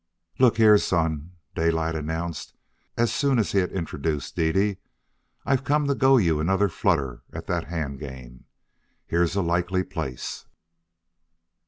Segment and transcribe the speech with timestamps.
[0.39, 2.55] "Look here, son," Daylight announced,
[2.97, 4.79] as soon as he had introduced Dede,
[5.45, 8.45] "I've come to go you another flutter at that hand game.
[9.05, 10.47] Here's a likely place."